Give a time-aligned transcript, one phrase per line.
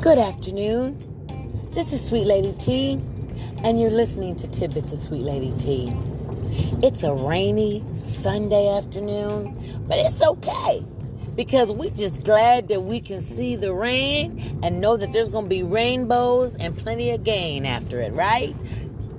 [0.00, 0.96] Good afternoon.
[1.74, 2.92] This is Sweet Lady T,
[3.62, 5.92] and you're listening to Tidbits of Sweet Lady T.
[6.82, 10.82] It's a rainy Sunday afternoon, but it's okay
[11.34, 15.44] because we're just glad that we can see the rain and know that there's going
[15.44, 18.56] to be rainbows and plenty of gain after it, right?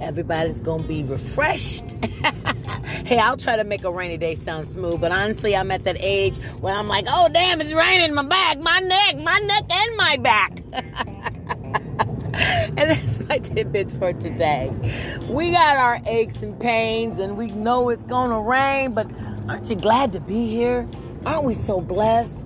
[0.00, 1.96] Everybody's going to be refreshed.
[3.04, 5.96] hey, I'll try to make a rainy day sound smooth, but honestly, I'm at that
[5.98, 9.96] age where I'm like, oh, damn, it's raining my back, my neck, my neck, and
[9.96, 10.57] my back.
[10.72, 14.72] And that's my tidbits for today.
[15.28, 19.10] We got our aches and pains, and we know it's to rain, but
[19.48, 20.86] aren't you glad to be here?
[21.24, 22.44] Aren't we so blessed?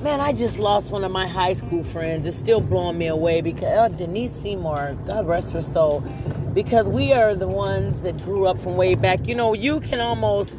[0.00, 2.26] Man, I just lost one of my high school friends.
[2.26, 6.00] It's still blowing me away because uh, Denise Seymour, God rest her soul,
[6.54, 9.26] because we are the ones that grew up from way back.
[9.26, 10.56] You know, you can almost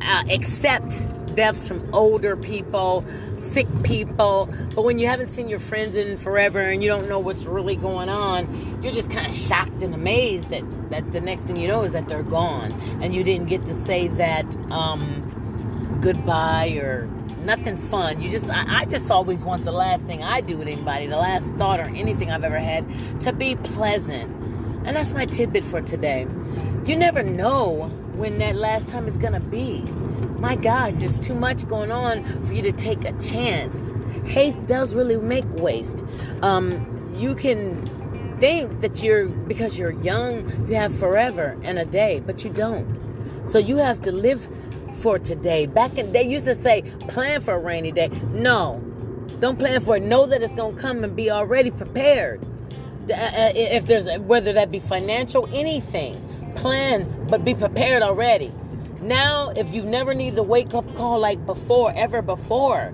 [0.00, 1.02] uh, accept
[1.38, 3.04] deaths from older people,
[3.36, 7.20] sick people, but when you haven't seen your friends in forever and you don't know
[7.20, 11.42] what's really going on, you're just kind of shocked and amazed that, that the next
[11.42, 16.00] thing you know is that they're gone and you didn't get to say that um,
[16.02, 17.06] goodbye or
[17.44, 18.20] nothing fun.
[18.20, 21.18] You just, I, I, just always want the last thing I do with anybody, the
[21.18, 22.84] last thought or anything I've ever had,
[23.20, 24.28] to be pleasant.
[24.84, 26.26] And that's my tidbit for today.
[26.84, 27.84] You never know
[28.16, 29.84] when that last time is gonna be.
[30.38, 33.92] My gosh, there's too much going on for you to take a chance.
[34.30, 36.04] Haste does really make waste.
[36.42, 37.84] Um, you can
[38.38, 42.98] think that you're because you're young, you have forever and a day, but you don't.
[43.44, 44.48] So you have to live
[44.92, 45.66] for today.
[45.66, 48.08] Back in they used to say, plan for a rainy day.
[48.32, 48.80] No,
[49.40, 50.04] don't plan for it.
[50.04, 52.44] Know that it's gonna come and be already prepared.
[53.10, 56.14] Uh, uh, if there's whether that be financial, anything,
[56.54, 58.52] plan, but be prepared already.
[59.00, 62.92] Now, if you've never needed a wake up call like before, ever before,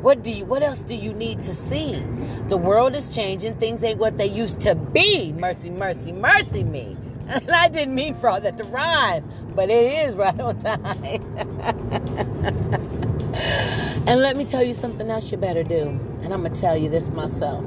[0.00, 2.02] what do you what else do you need to see?
[2.48, 5.32] The world is changing, things ain't what they used to be.
[5.32, 6.96] Mercy, mercy, mercy me.
[7.28, 9.22] And I didn't mean for all that to rhyme,
[9.54, 11.22] but it is right on time.
[14.06, 15.88] and let me tell you something else you better do.
[16.22, 17.64] And I'm gonna tell you this myself.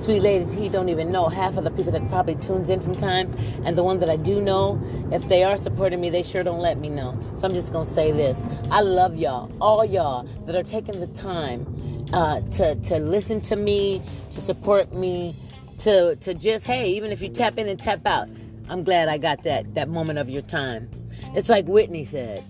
[0.00, 2.94] Sweet ladies, he don't even know half of the people that probably tunes in from
[2.94, 3.34] times,
[3.66, 4.80] and the ones that I do know,
[5.12, 7.20] if they are supporting me, they sure don't let me know.
[7.36, 11.06] So I'm just gonna say this: I love y'all, all y'all that are taking the
[11.08, 11.66] time
[12.14, 14.00] uh, to to listen to me,
[14.30, 15.36] to support me,
[15.80, 18.26] to to just hey, even if you tap in and tap out,
[18.70, 20.90] I'm glad I got that that moment of your time.
[21.34, 22.42] It's like Whitney said.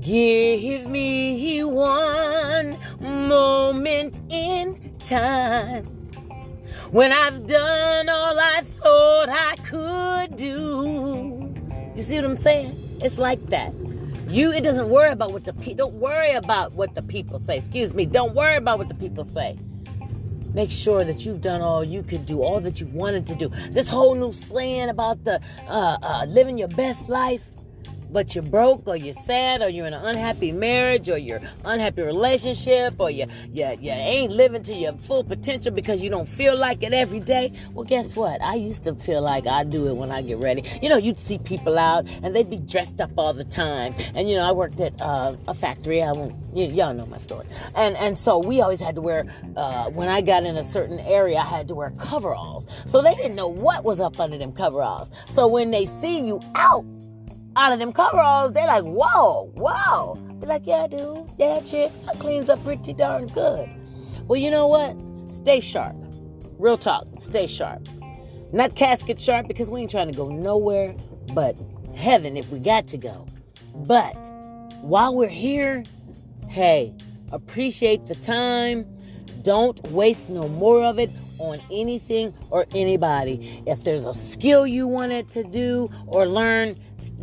[0.00, 6.01] Give me one moment in time
[6.92, 11.54] when I've done all I thought I could do.
[11.96, 12.98] You see what I'm saying?
[13.02, 13.72] It's like that.
[14.28, 17.56] You, it doesn't worry about what the people, don't worry about what the people say.
[17.56, 18.04] Excuse me.
[18.04, 19.56] Don't worry about what the people say.
[20.52, 23.48] Make sure that you've done all you could do, all that you've wanted to do.
[23.70, 27.48] This whole new slang about the uh, uh, living your best life
[28.12, 32.02] but you're broke or you're sad or you're in an unhappy marriage or you're unhappy
[32.02, 36.56] relationship or you, you, you ain't living to your full potential because you don't feel
[36.56, 38.40] like it every day, well, guess what?
[38.42, 40.64] I used to feel like I do it when I get ready.
[40.82, 43.94] You know, you'd see people out and they'd be dressed up all the time.
[44.14, 46.02] And, you know, I worked at uh, a factory.
[46.02, 47.46] I won't, y'all know my story.
[47.74, 51.00] And, and so we always had to wear, uh, when I got in a certain
[51.00, 52.66] area, I had to wear coveralls.
[52.86, 55.10] So they didn't know what was up under them coveralls.
[55.28, 56.84] So when they see you out,
[57.56, 60.14] out of them coveralls, they're like, whoa, whoa.
[60.40, 63.68] Be like, yeah, dude, yeah, chick, I cleans up pretty darn good.
[64.26, 64.96] Well, you know what?
[65.32, 65.96] Stay sharp.
[66.58, 67.88] Real talk, stay sharp.
[68.52, 70.94] Not casket sharp because we ain't trying to go nowhere
[71.32, 71.56] but
[71.94, 73.26] heaven if we got to go.
[73.74, 74.14] But
[74.82, 75.84] while we're here,
[76.48, 76.94] hey,
[77.30, 78.86] appreciate the time.
[79.42, 81.10] Don't waste no more of it
[81.42, 83.62] on anything or anybody.
[83.66, 86.76] If there's a skill you wanted to do or learn,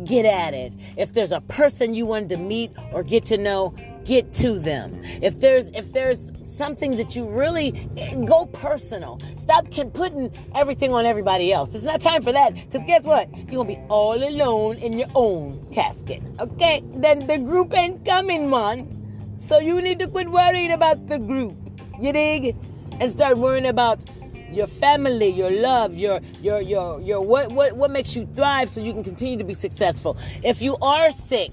[0.04, 0.74] get at it.
[0.96, 3.74] If there's a person you wanted to meet or get to know,
[4.04, 5.00] get to them.
[5.22, 6.30] If there's if there's
[6.60, 9.18] something that you really eh, go personal.
[9.38, 11.74] Stop can, putting everything on everybody else.
[11.74, 12.52] It's not time for that.
[12.52, 13.34] Because guess what?
[13.34, 16.22] You're gonna be all alone in your own casket.
[16.38, 16.82] Okay?
[17.04, 18.78] Then the group ain't coming, man.
[19.40, 21.56] So you need to quit worrying about the group.
[21.98, 22.54] You dig?
[23.00, 23.98] And start worrying about
[24.52, 28.80] your family, your love, your your your your what what what makes you thrive so
[28.80, 30.16] you can continue to be successful.
[30.42, 31.52] If you are sick,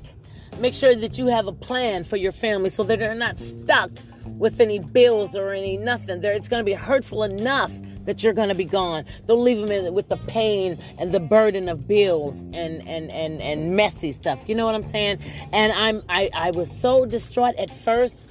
[0.60, 3.92] make sure that you have a plan for your family so that they're not stuck
[4.26, 6.22] with any bills or any nothing.
[6.22, 7.72] There, it's going to be hurtful enough
[8.06, 9.06] that you're going to be gone.
[9.26, 13.42] Don't leave them in, with the pain and the burden of bills and and and
[13.42, 14.44] and messy stuff.
[14.48, 15.20] You know what I'm saying?
[15.54, 18.27] And I'm I I was so distraught at first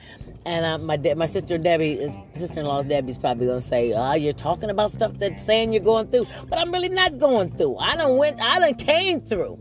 [0.46, 4.32] And uh, my de- my sister Debbie is sister-in-law Debbie's probably gonna say, "Ah, you're
[4.32, 7.76] talking about stuff that's saying you're going through," but I'm really not going through.
[7.78, 9.58] I don't went, I don't came through.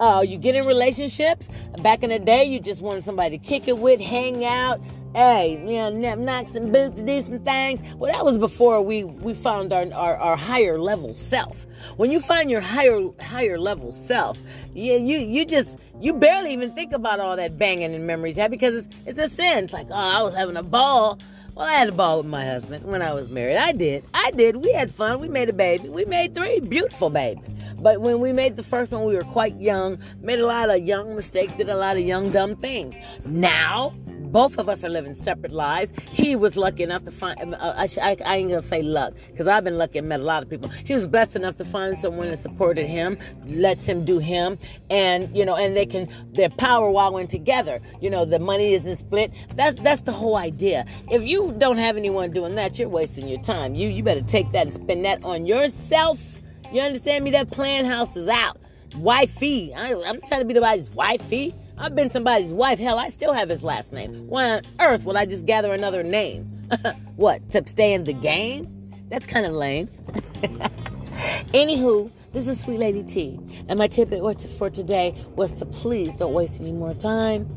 [0.00, 1.48] Uh, you get in relationships.
[1.82, 4.80] Back in the day, you just wanted somebody to kick it with, hang out,
[5.14, 7.82] hey, you know, knock some boots, do some things.
[7.96, 11.66] Well, that was before we we found our, our, our higher level self.
[11.96, 14.38] When you find your higher higher level self,
[14.72, 18.48] you you you just you barely even think about all that banging and memories, yeah,
[18.48, 19.64] because it's it's a sin.
[19.64, 21.18] It's like, oh, I was having a ball.
[21.60, 23.58] Well, I had a ball with my husband when I was married.
[23.58, 24.02] I did.
[24.14, 24.56] I did.
[24.56, 25.20] We had fun.
[25.20, 25.90] We made a baby.
[25.90, 27.52] We made three beautiful babies.
[27.78, 30.82] But when we made the first one, we were quite young, made a lot of
[30.82, 32.94] young mistakes, did a lot of young, dumb things.
[33.26, 33.92] Now,
[34.32, 35.92] both of us are living separate lives.
[36.12, 39.64] He was lucky enough to find, uh, I, I, ain't gonna say luck, because I've
[39.64, 40.68] been lucky and met a lot of people.
[40.68, 45.34] He was blessed enough to find someone that supported him, lets him do him, and,
[45.36, 47.80] you know, and they can, they're power wowing together.
[48.00, 49.32] You know, the money isn't split.
[49.54, 50.86] That's, that's the whole idea.
[51.10, 53.74] If you don't have anyone doing that, you're wasting your time.
[53.74, 56.40] You, you better take that and spend that on yourself.
[56.72, 57.32] You understand me?
[57.32, 58.58] That plan house is out.
[58.96, 59.74] Wifey.
[59.74, 61.54] I, I'm trying to be nobody's wifey.
[61.80, 62.78] I've been somebody's wife.
[62.78, 64.28] Hell, I still have his last name.
[64.28, 66.44] Why on earth would I just gather another name?
[67.16, 68.68] what, to stay in the game?
[69.08, 69.88] That's kind of lame.
[71.54, 73.40] Anywho, this is Sweet Lady T.
[73.68, 74.10] And my tip
[74.58, 77.48] for today was to please don't waste any more time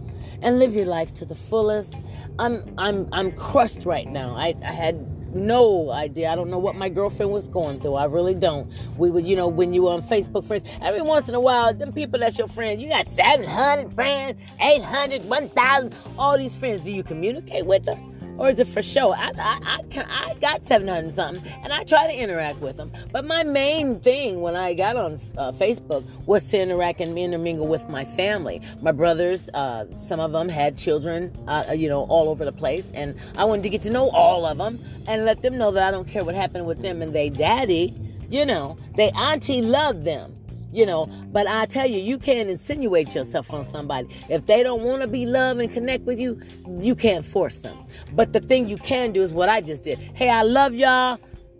[0.41, 1.93] and live your life to the fullest.
[2.39, 4.37] I'm I'm I'm crushed right now.
[4.37, 6.31] I, I had no idea.
[6.31, 7.95] I don't know what my girlfriend was going through.
[7.95, 8.71] I really don't.
[8.97, 11.73] We would, you know, when you were on Facebook friends, every once in a while,
[11.73, 16.81] them people that's your friends, you got 700 friends, 800, 1,000, all these friends.
[16.81, 18.12] Do you communicate with them?
[18.37, 19.13] Or is it for show?
[19.13, 22.91] I, I, I, I got 700 something and I try to interact with them.
[23.11, 27.67] But my main thing when I got on uh, Facebook was to interact and intermingle
[27.67, 28.61] with my family.
[28.81, 32.91] My brothers, uh, some of them had children, uh, you know, all over the place.
[32.91, 35.87] And I wanted to get to know all of them and let them know that
[35.87, 37.93] I don't care what happened with them and they daddy.
[38.29, 40.35] You know, they auntie loved them
[40.73, 41.05] you know.
[41.31, 44.07] But I tell you, you can't insinuate yourself on somebody.
[44.29, 46.41] If they don't want to be loved and connect with you,
[46.79, 47.77] you can't force them.
[48.13, 49.99] But the thing you can do is what I just did.
[49.99, 51.19] Hey, I love y'all.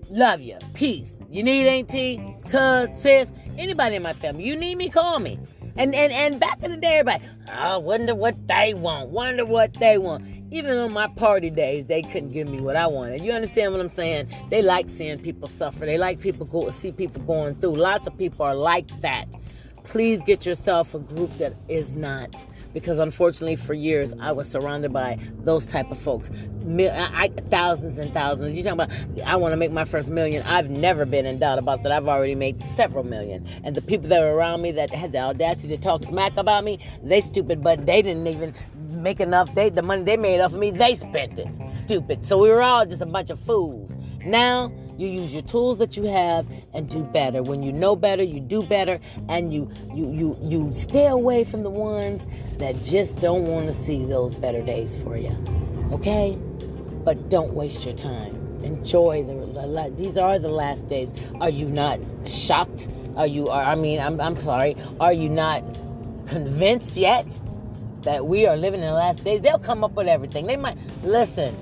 [0.10, 0.58] Love you.
[0.74, 1.18] Peace.
[1.30, 2.18] You need auntie,
[2.50, 4.44] cuz, sis, anybody in my family.
[4.44, 5.40] You need me, call me.
[5.76, 9.10] And and and back in the day, everybody, I wonder what they want.
[9.10, 10.24] Wonder what they want.
[10.54, 13.24] Even on my party days, they couldn't give me what I wanted.
[13.24, 14.30] You understand what I'm saying?
[14.52, 15.80] They like seeing people suffer.
[15.80, 17.74] They like people go see people going through.
[17.74, 19.26] Lots of people are like that.
[19.84, 24.92] Please get yourself a group that is not because unfortunately for years I was surrounded
[24.92, 26.30] by those type of folks.
[26.68, 28.58] I, thousands and thousands.
[28.58, 28.92] You talking about?
[29.26, 30.44] I want to make my first million.
[30.44, 31.92] I've never been in doubt about that.
[31.92, 33.46] I've already made several million.
[33.64, 36.64] And the people that were around me that had the audacity to talk smack about
[36.64, 38.54] me, they stupid, but they didn't even
[39.04, 39.54] make enough.
[39.54, 41.48] They the money they made off of me, they spent it.
[41.68, 42.26] Stupid.
[42.26, 43.96] So we were all just a bunch of fools.
[44.26, 47.44] Now you use your tools that you have and do better.
[47.44, 51.64] When you know better, you do better, and you you you you stay away from
[51.64, 52.22] the ones
[52.58, 55.36] that just don't want to see those better days for you.
[55.92, 56.38] Okay?
[57.04, 58.40] But don't waste your time.
[58.64, 61.14] Enjoy the these are the last days.
[61.42, 62.88] Are you not shocked?
[63.18, 64.78] Are you are I mean, I'm I'm sorry.
[65.00, 65.64] Are you not
[66.26, 67.40] convinced yet
[68.04, 69.42] that we are living in the last days?
[69.42, 70.48] They'll come up with everything.
[70.48, 71.56] They might listen.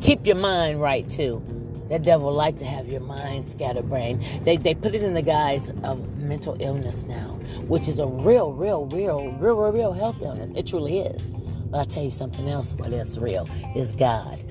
[0.00, 1.42] Keep your mind right too
[1.88, 4.22] that devil like to have your mind scatterbrained.
[4.44, 8.52] They, they put it in the guise of mental illness now, which is a real,
[8.52, 10.52] real, real, real, real, real health illness.
[10.54, 11.28] It truly is.
[11.70, 14.42] But I'll tell you something else what is real is God.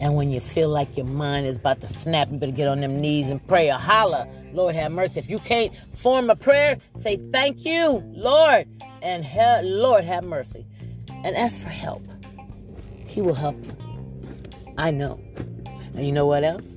[0.00, 2.80] And when you feel like your mind is about to snap, you better get on
[2.80, 5.18] them knees and pray or holler, Lord have mercy.
[5.18, 8.66] If you can't form a prayer, say thank you, Lord,
[9.02, 10.66] and he- Lord have mercy.
[11.24, 12.02] And ask for help.
[13.06, 13.76] He will help you.
[14.78, 15.20] I know.
[15.94, 16.76] And you know what else?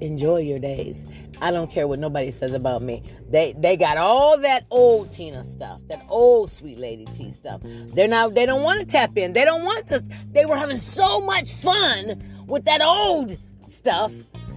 [0.00, 1.04] Enjoy your days.
[1.40, 3.02] I don't care what nobody says about me.
[3.30, 7.60] They they got all that old Tina stuff, that old sweet lady T stuff.
[7.62, 9.32] They're not they don't want to tap in.
[9.32, 10.02] They don't want to.
[10.32, 13.36] They were having so much fun with that old
[13.68, 14.12] stuff.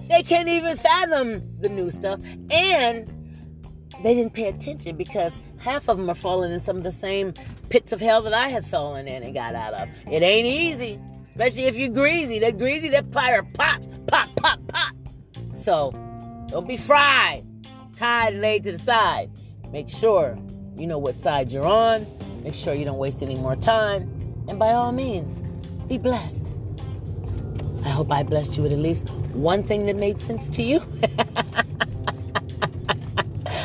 [0.08, 3.08] They can't even fathom the new stuff, and
[4.02, 7.32] they didn't pay attention because half of them are falling in some of the same
[7.70, 9.88] pits of hell that I have fallen in and got out of.
[10.10, 10.98] It ain't easy.
[11.30, 12.40] Especially if you're greasy.
[12.40, 14.94] That greasy, that fire pops, pop, pop, pop.
[15.50, 15.92] So
[16.48, 17.46] don't be fried,
[17.94, 19.30] tied and laid to the side.
[19.70, 20.36] Make sure
[20.76, 22.06] you know what side you're on.
[22.42, 24.02] Make sure you don't waste any more time.
[24.48, 25.40] And by all means,
[25.86, 26.52] be blessed.
[27.84, 30.80] I hope I blessed you with at least one thing that made sense to you.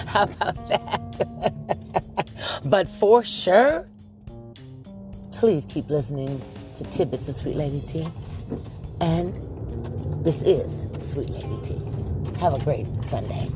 [0.05, 1.73] How about that?
[2.69, 3.87] but for sure,
[5.31, 6.41] please keep listening
[6.75, 8.05] to Tidbits of Sweet Lady T.
[8.99, 9.33] And
[10.23, 12.39] this is Sweet Lady T.
[12.39, 13.49] Have a great Sunday.